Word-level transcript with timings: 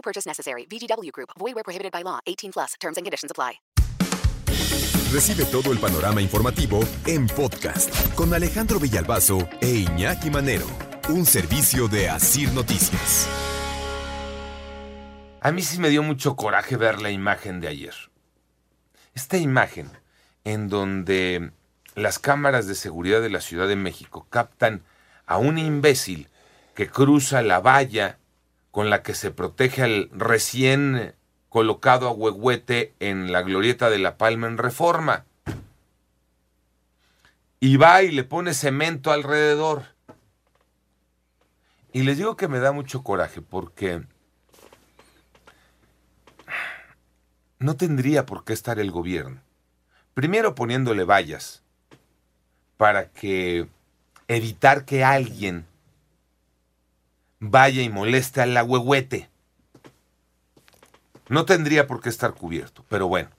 No 0.00 0.02
purchase 0.02 0.26
necessary. 0.26 0.66
VGW 0.66 1.12
Group. 1.12 1.30
Void 1.38 1.54
where 1.54 1.62
prohibited 1.62 1.92
by 1.92 2.02
law. 2.02 2.20
18 2.26 2.52
plus. 2.52 2.74
Terms 2.80 2.96
and 2.96 3.04
conditions 3.04 3.30
apply. 3.30 3.60
Recibe 5.12 5.44
todo 5.44 5.72
el 5.72 5.78
panorama 5.78 6.22
informativo 6.22 6.80
en 7.04 7.26
podcast 7.26 7.92
con 8.14 8.32
Alejandro 8.32 8.78
Villalbazo 8.78 9.48
e 9.60 9.84
Iñaki 9.84 10.30
Manero. 10.30 10.66
Un 11.08 11.26
servicio 11.26 11.88
de 11.88 12.08
Asir 12.08 12.50
Noticias. 12.52 13.28
A 15.42 15.50
mí 15.50 15.62
sí 15.62 15.80
me 15.80 15.88
dio 15.88 16.02
mucho 16.02 16.36
coraje 16.36 16.76
ver 16.76 17.02
la 17.02 17.10
imagen 17.10 17.60
de 17.60 17.68
ayer. 17.68 17.94
Esta 19.14 19.36
imagen 19.36 19.90
en 20.44 20.68
donde 20.68 21.50
las 21.94 22.18
cámaras 22.18 22.66
de 22.68 22.74
seguridad 22.74 23.20
de 23.20 23.30
la 23.30 23.40
Ciudad 23.40 23.66
de 23.66 23.76
México 23.76 24.26
captan 24.30 24.82
a 25.26 25.38
un 25.38 25.58
imbécil 25.58 26.28
que 26.74 26.88
cruza 26.88 27.42
la 27.42 27.58
valla 27.58 28.19
con 28.70 28.90
la 28.90 29.02
que 29.02 29.14
se 29.14 29.30
protege 29.30 29.82
al 29.82 30.10
recién 30.12 31.14
colocado 31.48 32.08
a 32.08 32.12
huehuete 32.12 32.94
en 33.00 33.32
la 33.32 33.42
glorieta 33.42 33.90
de 33.90 33.98
la 33.98 34.16
Palma 34.16 34.46
en 34.46 34.58
Reforma. 34.58 35.24
Y 37.58 37.76
va 37.76 38.02
y 38.02 38.10
le 38.10 38.24
pone 38.24 38.54
cemento 38.54 39.12
alrededor. 39.12 39.84
Y 41.92 42.04
les 42.04 42.16
digo 42.16 42.36
que 42.36 42.48
me 42.48 42.60
da 42.60 42.72
mucho 42.72 43.02
coraje 43.02 43.42
porque 43.42 44.02
no 47.58 47.76
tendría 47.76 48.24
por 48.24 48.44
qué 48.44 48.52
estar 48.52 48.78
el 48.78 48.90
gobierno. 48.90 49.40
Primero 50.14 50.54
poniéndole 50.54 51.04
vallas 51.04 51.62
para 52.76 53.10
que 53.10 53.68
evitar 54.28 54.84
que 54.84 55.04
alguien 55.04 55.66
vaya 57.40 57.82
y 57.82 57.88
moleste 57.88 58.42
al 58.42 58.56
agüehuete. 58.56 59.28
No 61.28 61.44
tendría 61.44 61.86
por 61.86 62.00
qué 62.00 62.08
estar 62.08 62.34
cubierto, 62.34 62.84
pero 62.88 63.08
bueno, 63.08 63.30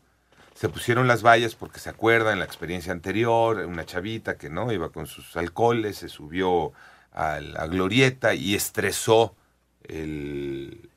se 0.56 0.70
pusieron 0.70 1.08
las 1.08 1.24
vallas 1.24 1.56
porque 1.56 1.80
se 1.80 1.90
acuerdan 1.90 2.40
la 2.40 2.46
experiencia 2.46 2.92
anterior, 2.92 3.58
una 3.66 3.86
chavita 3.86 4.38
que 4.38 4.50
no 4.50 4.72
iba 4.72 4.90
con 4.90 5.08
sus 5.08 5.36
alcoholes, 5.38 5.98
se 5.98 6.10
subió 6.10 6.74
a 7.12 7.40
la 7.40 7.68
glorieta 7.68 8.34
y 8.34 8.56
estresó 8.56 9.36
el, 9.84 10.90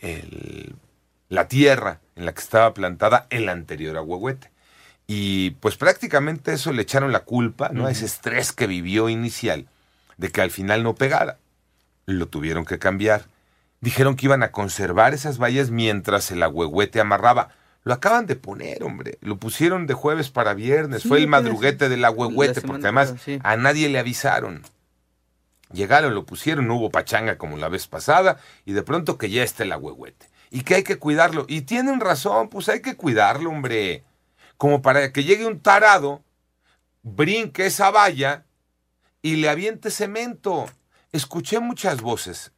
el, 0.00 0.74
la 1.28 1.48
tierra 1.48 2.00
en 2.16 2.26
la 2.26 2.32
que 2.32 2.40
estaba 2.40 2.74
plantada 2.74 3.26
el 3.30 3.48
anterior 3.48 3.96
agüehuete. 3.96 4.50
Y 5.06 5.52
pues 5.52 5.76
prácticamente 5.76 6.52
eso 6.52 6.72
le 6.72 6.82
echaron 6.82 7.12
la 7.12 7.20
culpa, 7.20 7.70
¿no? 7.72 7.86
A 7.86 7.90
ese 7.90 8.04
estrés 8.04 8.52
que 8.52 8.66
vivió 8.66 9.08
inicial, 9.08 9.66
de 10.18 10.30
que 10.30 10.42
al 10.42 10.50
final 10.50 10.82
no 10.82 10.94
pegara. 10.94 11.38
Lo 12.08 12.26
tuvieron 12.26 12.64
que 12.64 12.78
cambiar. 12.78 13.26
Dijeron 13.82 14.16
que 14.16 14.24
iban 14.24 14.42
a 14.42 14.50
conservar 14.50 15.12
esas 15.12 15.38
vallas 15.38 15.70
mientras 15.70 16.30
el 16.30 16.42
agüehuete 16.42 17.00
amarraba. 17.00 17.50
Lo 17.84 17.92
acaban 17.92 18.24
de 18.24 18.34
poner, 18.34 18.82
hombre. 18.82 19.18
Lo 19.20 19.36
pusieron 19.36 19.86
de 19.86 19.92
jueves 19.92 20.30
para 20.30 20.54
viernes. 20.54 21.02
Sí, 21.02 21.08
Fue 21.08 21.18
el 21.18 21.28
madruguete 21.28 21.90
del 21.90 22.02
agüehuete, 22.06 22.62
porque 22.62 22.84
además 22.84 23.14
sí. 23.22 23.38
a 23.42 23.58
nadie 23.58 23.90
le 23.90 23.98
avisaron. 23.98 24.62
Llegaron, 25.70 26.14
lo 26.14 26.24
pusieron, 26.24 26.66
no 26.66 26.76
hubo 26.76 26.88
pachanga 26.90 27.36
como 27.36 27.58
la 27.58 27.68
vez 27.68 27.86
pasada, 27.86 28.38
y 28.64 28.72
de 28.72 28.82
pronto 28.82 29.18
que 29.18 29.28
ya 29.28 29.42
está 29.42 29.64
el 29.64 29.72
agüehuete. 29.72 30.30
Y 30.50 30.62
que 30.62 30.76
hay 30.76 30.84
que 30.84 30.96
cuidarlo. 30.96 31.44
Y 31.46 31.60
tienen 31.60 32.00
razón, 32.00 32.48
pues 32.48 32.70
hay 32.70 32.80
que 32.80 32.96
cuidarlo, 32.96 33.50
hombre. 33.50 34.02
Como 34.56 34.80
para 34.80 35.12
que 35.12 35.24
llegue 35.24 35.44
un 35.44 35.60
tarado, 35.60 36.22
brinque 37.02 37.66
esa 37.66 37.90
valla 37.90 38.46
y 39.20 39.36
le 39.36 39.50
aviente 39.50 39.90
cemento. 39.90 40.70
Escuché 41.12 41.60
muchas 41.60 42.02
voces 42.02 42.52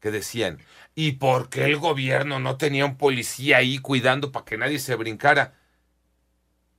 que 0.00 0.10
decían, 0.10 0.58
¿y 0.94 1.12
por 1.12 1.48
qué 1.48 1.64
el 1.64 1.76
gobierno 1.76 2.38
no 2.38 2.56
tenía 2.56 2.84
un 2.84 2.96
policía 2.96 3.58
ahí 3.58 3.78
cuidando 3.78 4.32
para 4.32 4.44
que 4.44 4.58
nadie 4.58 4.78
se 4.78 4.94
brincara? 4.94 5.54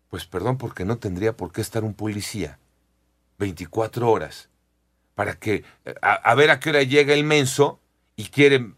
Pues 0.10 0.26
perdón, 0.26 0.58
porque 0.58 0.86
no 0.86 0.98
tendría 0.98 1.36
por 1.36 1.52
qué 1.52 1.62
estar 1.62 1.84
un 1.84 1.94
policía 1.94 2.60
24 3.38 4.10
horas 4.10 4.50
para 5.16 5.36
que, 5.36 5.64
a, 6.02 6.14
a 6.14 6.36
ver 6.36 6.50
a 6.50 6.60
qué 6.60 6.70
hora 6.70 6.84
llega 6.84 7.14
el 7.14 7.24
menso 7.24 7.80
y 8.16 8.30
quiere 8.30 8.74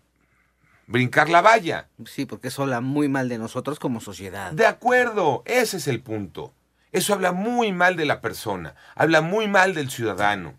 brincar 0.88 1.30
la 1.30 1.42
valla. 1.42 1.90
Sí, 2.06 2.26
porque 2.26 2.50
eso 2.50 2.64
habla 2.64 2.82
muy 2.82 3.10
mal 3.10 3.30
de 3.30 3.38
nosotros 3.38 3.80
como 3.80 4.02
sociedad. 4.02 4.52
De 4.52 4.66
acuerdo, 4.66 5.44
ese 5.46 5.78
es 5.78 5.88
el 5.88 6.02
punto. 6.02 6.54
Eso 6.92 7.14
habla 7.14 7.32
muy 7.32 7.72
mal 7.72 7.96
de 7.96 8.06
la 8.06 8.20
persona, 8.20 8.76
habla 8.96 9.22
muy 9.22 9.48
mal 9.48 9.74
del 9.74 9.90
ciudadano, 9.90 10.56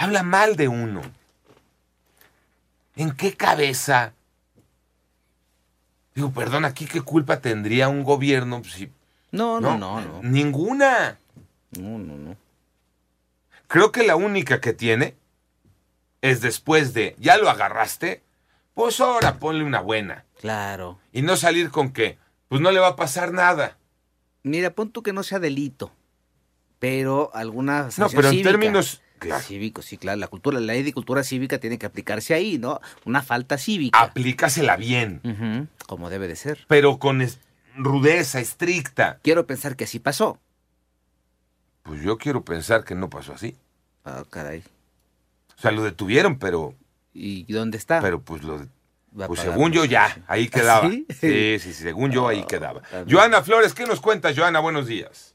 habla 0.00 0.22
mal 0.22 0.56
de 0.56 0.68
uno. 0.68 1.02
¿En 2.96 3.12
qué 3.12 3.36
cabeza? 3.36 4.14
Digo, 6.14 6.32
perdón, 6.32 6.64
aquí 6.64 6.86
qué 6.86 7.02
culpa 7.02 7.40
tendría 7.40 7.88
un 7.88 8.02
gobierno 8.02 8.62
si 8.64 8.90
No, 9.30 9.60
no, 9.60 9.78
no, 9.78 10.00
no. 10.00 10.22
Ninguna. 10.22 11.18
No, 11.78 11.98
no, 11.98 12.16
no. 12.16 12.36
Creo 13.68 13.92
que 13.92 14.02
la 14.02 14.16
única 14.16 14.60
que 14.60 14.72
tiene 14.72 15.14
es 16.22 16.40
después 16.40 16.92
de, 16.92 17.14
ya 17.18 17.36
lo 17.36 17.48
agarraste, 17.48 18.22
pues 18.74 19.00
ahora 19.00 19.38
ponle 19.38 19.64
una 19.64 19.80
buena. 19.80 20.24
Claro. 20.40 20.98
Y 21.12 21.22
no 21.22 21.36
salir 21.36 21.70
con 21.70 21.92
que, 21.92 22.18
pues 22.48 22.60
no 22.60 22.70
le 22.72 22.80
va 22.80 22.88
a 22.88 22.96
pasar 22.96 23.32
nada. 23.32 23.76
Mira, 24.42 24.70
pon 24.70 24.90
tú 24.90 25.02
que 25.02 25.12
no 25.12 25.22
sea 25.22 25.38
delito, 25.38 25.92
pero 26.78 27.30
alguna 27.34 27.88
No, 27.98 28.08
pero 28.08 28.28
en 28.28 28.30
cívica. 28.30 28.48
términos... 28.50 29.02
Claro, 29.20 29.42
Cívico, 29.42 29.82
sí, 29.82 29.96
claro. 29.98 30.18
La 30.18 30.26
cultura, 30.28 30.58
la 30.60 30.72
ley 30.72 30.82
de 30.82 30.92
cultura 30.92 31.22
cívica 31.22 31.58
tiene 31.58 31.78
que 31.78 31.86
aplicarse 31.86 32.34
ahí, 32.34 32.58
¿no? 32.58 32.80
Una 33.04 33.22
falta 33.22 33.56
cívica. 33.58 34.00
aplícasela 34.00 34.76
bien, 34.76 35.68
como 35.86 36.10
debe 36.10 36.26
de 36.26 36.36
ser. 36.36 36.64
pero 36.68 36.98
con 36.98 37.20
es- 37.20 37.38
rudeza 37.76 38.40
estricta. 38.40 39.18
Quiero 39.22 39.46
pensar 39.46 39.76
que 39.76 39.84
así 39.84 39.98
pasó. 40.00 40.38
Pues 41.82 42.02
yo 42.02 42.18
quiero 42.18 42.44
pensar 42.44 42.84
que 42.84 42.94
no 42.94 43.08
pasó 43.10 43.32
así. 43.34 43.56
Ah, 44.04 44.24
caray. 44.28 44.62
O 45.56 45.60
sea, 45.60 45.70
lo 45.70 45.82
detuvieron, 45.82 46.38
pero, 46.38 46.74
¿Y 47.12 47.50
dónde 47.52 47.76
está? 47.78 48.00
pero 48.00 48.20
pues 48.20 48.42
lo... 48.42 48.66
Pues 49.26 49.40
según 49.40 49.72
yo 49.72 49.84
ya, 49.84 50.22
ahí 50.28 50.48
quedaba. 50.48 50.88
¿Sí? 50.88 51.04
Sí, 51.10 51.58
sí, 51.58 51.72
sí, 51.72 51.82
según 51.82 52.12
yo 52.12 52.28
ahí 52.28 52.44
quedaba. 52.46 52.80
también. 52.82 53.08
Joana 53.18 53.42
Flores, 53.42 53.74
¿qué 53.74 53.84
nos 53.84 54.00
cuentas, 54.00 54.36
Joana? 54.38 54.60
Buenos 54.60 54.86
días. 54.86 55.34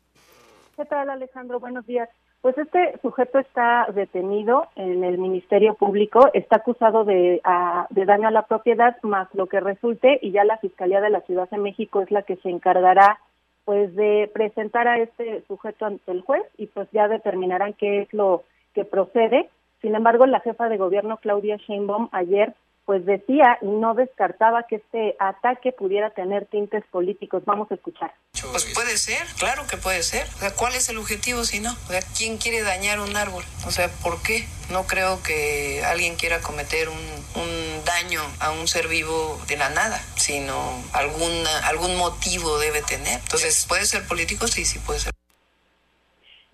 ¿Qué 0.78 0.86
tal, 0.86 1.10
Alejandro? 1.10 1.60
Buenos 1.60 1.86
días. 1.86 2.08
Pues 2.46 2.60
este 2.60 3.00
sujeto 3.02 3.40
está 3.40 3.88
detenido 3.96 4.68
en 4.76 5.04
el 5.04 5.18
Ministerio 5.18 5.74
Público, 5.74 6.30
está 6.36 6.58
acusado 6.58 7.04
de, 7.04 7.42
daño 7.90 8.28
a 8.28 8.32
la 8.32 8.44
propiedad, 8.44 8.96
más 9.02 9.28
lo 9.34 9.48
que 9.48 9.60
resulte, 9.60 10.20
y 10.22 10.30
ya 10.30 10.44
la 10.44 10.60
Fiscalía 10.60 11.02
de 11.02 11.10
la 11.10 11.22
Ciudad 11.22 11.50
de 11.50 11.58
México 11.58 12.04
es 12.04 12.12
la 12.12 12.22
que 12.22 12.36
se 12.36 12.52
encargará 12.52 13.18
pues 13.64 13.96
de 13.96 14.30
presentar 14.32 14.88
a 14.88 15.00
este 15.00 15.44
sujeto 15.48 15.88
ante 15.88 16.12
el 16.12 16.22
juez 16.22 16.44
y 16.56 16.68
pues 16.68 16.88
ya 16.92 17.08
determinarán 17.08 17.74
qué 17.74 18.04
es 18.04 18.14
lo 18.14 18.44
que 18.76 18.86
procede. 18.86 19.50
Sin 19.82 19.96
embargo, 19.96 20.28
la 20.28 20.40
jefa 20.40 20.70
de 20.70 20.78
gobierno 20.78 21.18
Claudia 21.18 21.58
Sheinbaum 21.58 22.10
ayer 22.12 22.54
pues 22.86 23.06
decía 23.06 23.58
y 23.62 23.68
no 23.68 23.94
descartaba 23.96 24.64
que 24.68 24.78
este 24.78 25.16
ataque 25.20 25.72
pudiera 25.72 26.12
tener 26.12 26.46
tintes 26.46 26.84
políticos. 26.92 27.44
Vamos 27.46 27.72
a 27.72 27.76
escuchar. 27.76 28.14
Pues 28.52 28.66
puede 28.74 28.98
ser, 28.98 29.26
claro 29.38 29.66
que 29.68 29.78
puede 29.78 30.04
ser. 30.04 30.28
O 30.36 30.40
sea, 30.40 30.52
¿cuál 30.52 30.76
es 30.76 30.88
el 30.90 30.98
objetivo 30.98 31.44
si 31.44 31.60
no? 31.60 31.72
O 31.72 31.92
sea, 31.92 32.02
¿quién 32.18 32.38
quiere 32.38 32.62
dañar 32.62 33.00
un 33.00 33.16
árbol? 33.16 33.44
O 33.66 33.72
sea, 33.72 33.90
¿por 34.04 34.22
qué? 34.22 34.46
No 34.70 34.86
creo 34.86 35.22
que 35.24 35.84
alguien 35.86 36.16
quiera 36.16 36.42
cometer 36.42 36.90
un, 36.90 36.98
un 36.98 37.86
daño 37.86 38.22
a 38.40 38.52
un 38.52 38.68
ser 38.68 38.88
vivo 38.88 39.40
de 39.48 39.58
la 39.58 39.70
nada, 39.70 40.02
sino 40.16 40.54
alguna, 40.94 41.68
algún 41.68 41.96
motivo 41.98 42.60
debe 42.60 42.82
tener. 42.82 43.20
Entonces, 43.20 43.66
¿puede 43.68 43.86
ser 43.86 44.08
político? 44.08 44.48
Sí, 44.48 44.66
sí 44.66 44.80
puede 44.80 45.00
ser. 45.00 45.15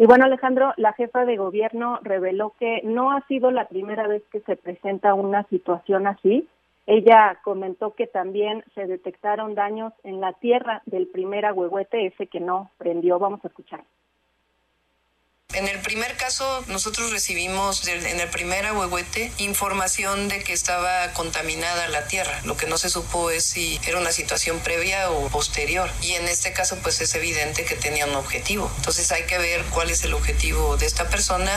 Y 0.01 0.07
bueno, 0.07 0.25
Alejandro, 0.25 0.74
la 0.77 0.94
jefa 0.94 1.25
de 1.25 1.38
gobierno 1.38 2.00
reveló 2.01 2.56
que 2.59 2.81
no 2.83 3.12
ha 3.12 3.21
sido 3.27 3.51
la 3.51 3.68
primera 3.68 4.07
vez 4.07 4.24
que 4.31 4.39
se 4.39 4.56
presenta 4.56 5.13
una 5.13 5.44
situación 5.44 6.07
así. 6.07 6.50
Ella 6.88 7.38
comentó 7.44 7.94
que 7.94 8.07
también 8.07 8.63
se 8.74 8.88
detectaron 8.88 9.53
daños 9.53 9.94
en 10.03 10.19
la 10.19 10.33
tierra 10.33 10.81
del 10.88 11.06
primer 11.06 11.45
agüehuete, 11.45 12.07
ese 12.07 12.25
que 12.25 12.39
no 12.39 12.71
prendió. 12.80 13.19
Vamos 13.19 13.45
a 13.45 13.50
escuchar. 13.50 13.81
En 15.53 15.68
el 15.68 15.81
primer 15.81 16.15
caso, 16.15 16.63
nosotros 16.69 17.12
recibimos 17.12 17.86
en 17.86 18.19
el 18.21 18.30
primer 18.30 18.65
ahuehuete 18.65 19.31
información 19.38 20.30
de 20.30 20.42
que 20.45 20.53
estaba 20.53 21.12
contaminada 21.13 21.89
la 21.89 22.07
tierra. 22.07 22.31
Lo 22.45 22.56
que 22.56 22.68
no 22.68 22.77
se 22.77 22.89
supo 22.89 23.30
es 23.31 23.44
si 23.44 23.77
era 23.86 24.00
una 24.00 24.12
situación 24.12 24.59
previa 24.63 25.12
o 25.12 25.27
posterior. 25.27 25.89
Y 26.01 26.13
en 26.13 26.24
este 26.30 26.53
caso, 26.53 26.77
pues 26.81 27.01
es 27.01 27.13
evidente 27.15 27.65
que 27.65 27.75
tenía 27.75 28.06
un 28.06 28.15
objetivo. 28.15 28.71
Entonces 28.77 29.12
hay 29.12 29.24
que 29.27 29.38
ver 29.38 29.62
cuál 29.74 29.89
es 29.89 30.06
el 30.06 30.13
objetivo 30.13 30.77
de 30.77 30.86
esta 30.86 31.09
persona. 31.09 31.51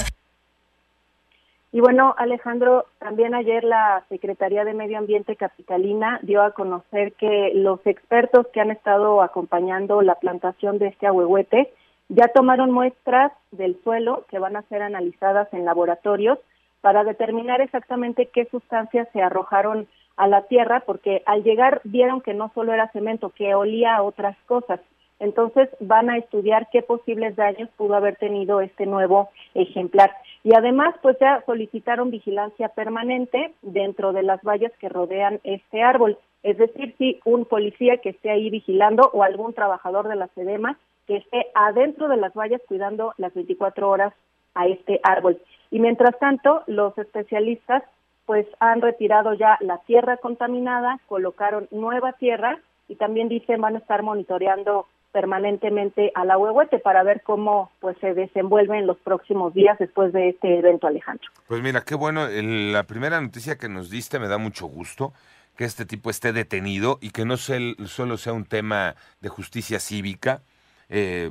Y 1.70 1.80
bueno, 1.80 2.16
Alejandro, 2.18 2.86
también 2.98 3.34
ayer 3.34 3.62
la 3.62 4.04
Secretaría 4.08 4.64
de 4.64 4.74
Medio 4.74 4.98
Ambiente 4.98 5.36
Capitalina 5.36 6.18
dio 6.22 6.42
a 6.42 6.50
conocer 6.50 7.12
que 7.12 7.52
los 7.54 7.78
expertos 7.86 8.46
que 8.52 8.60
han 8.60 8.72
estado 8.72 9.22
acompañando 9.22 10.02
la 10.02 10.16
plantación 10.16 10.78
de 10.78 10.88
este 10.88 11.06
ahuehuete 11.06 11.72
ya 12.08 12.28
tomaron 12.28 12.70
muestras 12.70 13.32
del 13.50 13.80
suelo 13.82 14.24
que 14.28 14.38
van 14.38 14.56
a 14.56 14.62
ser 14.62 14.82
analizadas 14.82 15.52
en 15.52 15.64
laboratorios 15.64 16.38
para 16.80 17.04
determinar 17.04 17.60
exactamente 17.60 18.26
qué 18.26 18.44
sustancias 18.46 19.08
se 19.12 19.22
arrojaron 19.22 19.88
a 20.16 20.28
la 20.28 20.42
tierra, 20.42 20.80
porque 20.86 21.22
al 21.26 21.42
llegar 21.42 21.80
vieron 21.84 22.20
que 22.20 22.34
no 22.34 22.50
solo 22.54 22.72
era 22.72 22.90
cemento, 22.92 23.30
que 23.30 23.54
olía 23.54 23.96
a 23.96 24.02
otras 24.02 24.36
cosas. 24.46 24.80
Entonces 25.18 25.68
van 25.80 26.10
a 26.10 26.18
estudiar 26.18 26.68
qué 26.70 26.82
posibles 26.82 27.36
daños 27.36 27.70
pudo 27.76 27.94
haber 27.94 28.16
tenido 28.16 28.60
este 28.60 28.84
nuevo 28.84 29.30
ejemplar. 29.54 30.10
Y 30.42 30.54
además, 30.54 30.94
pues 31.02 31.16
ya 31.20 31.42
solicitaron 31.46 32.10
vigilancia 32.10 32.68
permanente 32.68 33.54
dentro 33.62 34.12
de 34.12 34.22
las 34.22 34.42
vallas 34.42 34.72
que 34.78 34.88
rodean 34.88 35.40
este 35.44 35.82
árbol. 35.82 36.18
Es 36.42 36.58
decir, 36.58 36.94
si 36.98 37.20
un 37.24 37.46
policía 37.46 37.98
que 37.98 38.10
esté 38.10 38.30
ahí 38.30 38.50
vigilando 38.50 39.08
o 39.14 39.22
algún 39.22 39.54
trabajador 39.54 40.08
de 40.08 40.16
la 40.16 40.28
SEDEMA 40.28 40.78
que 41.06 41.16
esté 41.18 41.46
adentro 41.54 42.08
de 42.08 42.16
las 42.16 42.34
vallas 42.34 42.60
cuidando 42.66 43.14
las 43.18 43.34
24 43.34 43.88
horas 43.88 44.12
a 44.54 44.66
este 44.66 45.00
árbol. 45.02 45.40
Y 45.70 45.80
mientras 45.80 46.18
tanto, 46.18 46.62
los 46.66 46.96
especialistas 46.98 47.82
pues 48.26 48.46
han 48.58 48.80
retirado 48.80 49.34
ya 49.34 49.58
la 49.60 49.78
tierra 49.78 50.16
contaminada, 50.16 50.98
colocaron 51.08 51.68
nueva 51.70 52.12
tierra 52.14 52.58
y 52.88 52.96
también 52.96 53.28
dicen 53.28 53.60
van 53.60 53.76
a 53.76 53.78
estar 53.78 54.02
monitoreando 54.02 54.86
permanentemente 55.12 56.10
a 56.14 56.24
la 56.24 56.36
huehuete 56.36 56.80
para 56.80 57.04
ver 57.04 57.22
cómo 57.22 57.70
pues 57.80 57.96
se 58.00 58.14
desenvuelve 58.14 58.78
en 58.78 58.86
los 58.86 58.96
próximos 58.98 59.54
días 59.54 59.78
después 59.78 60.12
de 60.12 60.30
este 60.30 60.58
evento, 60.58 60.88
Alejandro. 60.88 61.28
Pues 61.46 61.62
mira, 61.62 61.82
qué 61.82 61.94
bueno, 61.94 62.26
la 62.28 62.82
primera 62.82 63.20
noticia 63.20 63.56
que 63.56 63.68
nos 63.68 63.90
diste 63.90 64.18
me 64.18 64.26
da 64.26 64.38
mucho 64.38 64.66
gusto 64.66 65.12
que 65.56 65.64
este 65.64 65.86
tipo 65.86 66.10
esté 66.10 66.32
detenido 66.32 66.98
y 67.00 67.10
que 67.10 67.24
no 67.24 67.36
solo 67.36 68.16
sea 68.16 68.32
un 68.32 68.44
tema 68.44 68.96
de 69.20 69.28
justicia 69.28 69.78
cívica, 69.78 70.42
eh, 70.88 71.30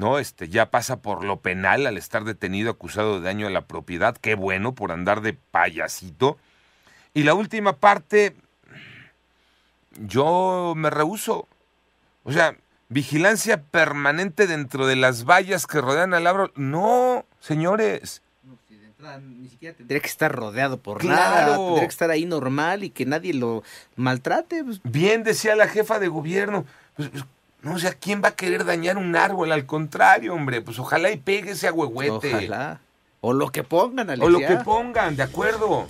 ¿no? 0.00 0.18
Este, 0.18 0.48
ya 0.48 0.70
pasa 0.70 1.00
por 1.02 1.24
lo 1.24 1.40
penal 1.40 1.86
al 1.86 1.96
estar 1.96 2.24
detenido 2.24 2.70
acusado 2.70 3.20
de 3.20 3.26
daño 3.26 3.46
a 3.46 3.50
la 3.50 3.66
propiedad. 3.66 4.16
Qué 4.16 4.34
bueno 4.34 4.74
por 4.74 4.92
andar 4.92 5.20
de 5.20 5.34
payasito. 5.34 6.38
Y 7.14 7.22
la 7.22 7.34
última 7.34 7.76
parte, 7.76 8.34
yo 9.98 10.74
me 10.76 10.90
rehuso. 10.90 11.46
O 12.24 12.32
sea, 12.32 12.56
vigilancia 12.88 13.62
permanente 13.62 14.46
dentro 14.46 14.86
de 14.86 14.96
las 14.96 15.24
vallas 15.24 15.66
que 15.66 15.80
rodean 15.80 16.14
al 16.14 16.26
árbol. 16.26 16.52
No, 16.56 17.24
señores. 17.40 18.22
ni 19.22 19.48
siquiera 19.48 19.76
tendría 19.76 20.00
que 20.00 20.08
estar 20.08 20.34
rodeado 20.34 20.78
por 20.78 21.04
nada, 21.04 21.56
tendría 21.56 21.82
que 21.82 21.86
estar 21.86 22.10
ahí 22.10 22.24
normal 22.24 22.84
y 22.84 22.90
que 22.90 23.06
nadie 23.06 23.34
lo 23.34 23.62
maltrate. 23.96 24.64
Pues. 24.64 24.80
Bien 24.82 25.24
decía 25.24 25.56
la 25.56 25.68
jefa 25.68 25.98
de 25.98 26.08
gobierno, 26.08 26.64
pues, 26.96 27.08
pues 27.08 27.24
no, 27.62 27.74
o 27.74 27.78
sea, 27.78 27.92
¿quién 27.92 28.22
va 28.22 28.28
a 28.28 28.36
querer 28.36 28.64
dañar 28.64 28.96
un 28.96 29.16
árbol? 29.16 29.52
Al 29.52 29.66
contrario, 29.66 30.34
hombre, 30.34 30.62
pues 30.62 30.78
ojalá 30.78 31.10
y 31.10 31.18
pegue 31.18 31.52
ese 31.52 31.68
agüehuete. 31.68 32.34
Ojalá. 32.34 32.80
O 33.20 33.34
lo 33.34 33.50
que 33.50 33.62
pongan, 33.62 34.08
Alicia. 34.08 34.26
O 34.26 34.30
lo 34.30 34.38
que 34.38 34.56
pongan, 34.56 35.16
de 35.16 35.22
acuerdo. 35.22 35.86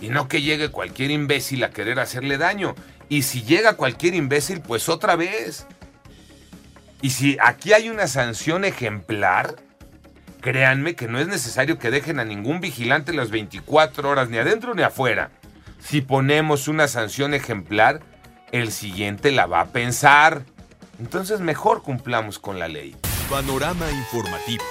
Y 0.00 0.08
no 0.08 0.28
que 0.28 0.40
llegue 0.40 0.70
cualquier 0.70 1.10
imbécil 1.10 1.62
a 1.62 1.70
querer 1.70 2.00
hacerle 2.00 2.38
daño. 2.38 2.74
Y 3.10 3.22
si 3.22 3.42
llega 3.42 3.76
cualquier 3.76 4.14
imbécil, 4.14 4.62
pues 4.62 4.88
otra 4.88 5.14
vez. 5.14 5.66
Y 7.02 7.10
si 7.10 7.36
aquí 7.42 7.74
hay 7.74 7.90
una 7.90 8.06
sanción 8.06 8.64
ejemplar, 8.64 9.56
créanme 10.40 10.94
que 10.94 11.06
no 11.06 11.18
es 11.18 11.28
necesario 11.28 11.78
que 11.78 11.90
dejen 11.90 12.18
a 12.18 12.24
ningún 12.24 12.60
vigilante 12.60 13.12
las 13.12 13.30
24 13.30 14.08
horas, 14.08 14.30
ni 14.30 14.38
adentro 14.38 14.74
ni 14.74 14.82
afuera. 14.82 15.30
Si 15.80 16.00
ponemos 16.00 16.68
una 16.68 16.88
sanción 16.88 17.34
ejemplar, 17.34 18.00
el 18.52 18.72
siguiente 18.72 19.32
la 19.32 19.46
va 19.46 19.60
a 19.60 19.66
pensar. 19.66 20.44
Entonces 21.00 21.40
mejor 21.40 21.82
cumplamos 21.82 22.38
con 22.38 22.58
la 22.58 22.68
ley. 22.68 22.94
Panorama 23.30 23.90
informativo. 23.90 24.62